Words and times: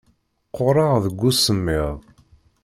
Qquṛeɣ 0.49 0.93
deg 1.05 1.19
usemmiḍ. 1.29 1.95